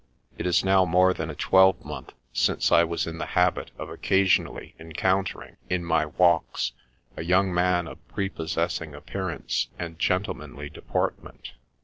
It 0.35 0.47
is 0.47 0.63
now 0.65 0.83
more 0.83 1.13
than 1.13 1.29
a 1.29 1.35
twelvemonth 1.35 2.13
since 2.33 2.71
I 2.71 2.83
was 2.83 3.05
in 3.05 3.19
the 3.19 3.27
habit 3.37 3.69
of 3.77 3.91
occasionally 3.91 4.73
encountering 4.79 5.57
in 5.69 5.85
my 5.85 6.07
walks 6.07 6.71
a 7.15 7.23
young 7.23 7.53
man 7.53 7.85
of 7.87 7.99
prepossessing 8.07 8.95
appear 8.95 9.29
ance 9.29 9.67
and 9.77 9.99
gentlemanly 9.99 10.71
deportment. 10.71 11.51